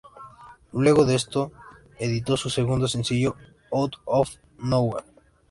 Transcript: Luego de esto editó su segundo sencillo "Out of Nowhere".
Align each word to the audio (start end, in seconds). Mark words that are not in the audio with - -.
Luego 0.71 1.05
de 1.05 1.13
esto 1.13 1.51
editó 1.99 2.35
su 2.35 2.49
segundo 2.49 2.87
sencillo 2.87 3.35
"Out 3.71 3.97
of 4.05 4.31
Nowhere". 4.57 5.05